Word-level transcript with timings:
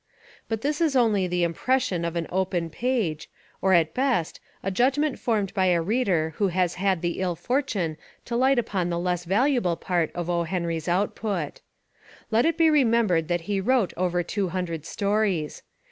But 0.49 0.61
this 0.61 0.81
Is 0.81 0.95
only 0.95 1.27
the 1.27 1.43
Impression 1.43 2.03
of 2.03 2.15
an 2.15 2.25
open 2.31 2.71
page, 2.71 3.29
or 3.61 3.73
at 3.73 3.93
best, 3.93 4.39
a 4.63 4.71
judgment 4.71 5.19
formed 5.19 5.53
by 5.53 5.67
a 5.67 5.79
reader 5.79 6.33
who 6.37 6.47
has 6.47 6.73
had 6.73 7.03
the 7.03 7.19
ill 7.19 7.35
fortune 7.35 7.97
to 8.25 8.35
light 8.35 8.57
upon 8.57 8.89
the 8.89 8.97
less 8.97 9.25
valuable 9.25 9.75
part 9.75 10.11
of 10.15 10.27
O. 10.27 10.41
Henry's 10.41 10.87
output. 10.87 11.61
Let 12.31 12.47
It 12.47 12.57
be 12.57 12.71
remembered 12.71 13.27
that 13.27 13.41
he 13.41 13.61
wrote 13.61 13.93
over 13.95 14.23
two 14.23 14.49
hundred 14.49 14.87
stories. 14.87 15.61